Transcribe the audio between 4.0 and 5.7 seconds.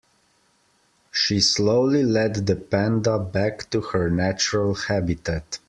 natural habitat.